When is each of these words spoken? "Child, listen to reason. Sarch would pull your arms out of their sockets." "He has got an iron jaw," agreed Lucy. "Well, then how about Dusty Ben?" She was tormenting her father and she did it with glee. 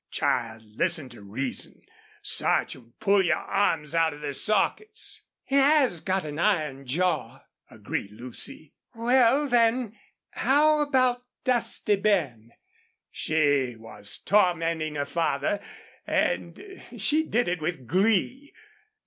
"Child, 0.09 0.63
listen 0.77 1.09
to 1.09 1.21
reason. 1.21 1.83
Sarch 2.23 2.73
would 2.75 2.99
pull 2.99 3.23
your 3.23 3.35
arms 3.35 3.93
out 3.93 4.15
of 4.15 4.21
their 4.21 4.33
sockets." 4.33 5.21
"He 5.43 5.53
has 5.57 5.99
got 5.99 6.25
an 6.25 6.39
iron 6.39 6.87
jaw," 6.87 7.43
agreed 7.69 8.09
Lucy. 8.11 8.73
"Well, 8.95 9.47
then 9.47 9.95
how 10.31 10.79
about 10.79 11.23
Dusty 11.43 11.97
Ben?" 11.97 12.49
She 13.11 13.75
was 13.77 14.17
tormenting 14.17 14.95
her 14.95 15.05
father 15.05 15.59
and 16.07 16.59
she 16.97 17.21
did 17.21 17.47
it 17.47 17.61
with 17.61 17.85
glee. 17.85 18.55